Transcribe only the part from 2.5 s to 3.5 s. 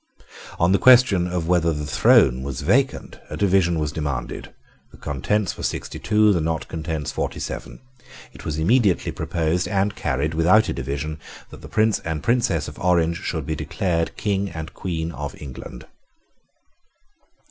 vacant, a